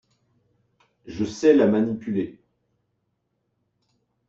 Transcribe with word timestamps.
Je 1.05 1.23
sais 1.25 1.53
la 1.53 1.67
manipuler. 1.67 2.39